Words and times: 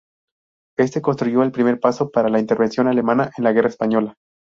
Este 0.79 0.99
constituyó 0.99 1.43
el 1.43 1.51
primer 1.51 1.79
paso 1.79 2.09
para 2.09 2.27
la 2.29 2.39
intervención 2.39 2.87
alemana 2.87 3.29
en 3.37 3.43
la 3.43 3.51
guerra 3.53 3.69
española. 3.69 4.15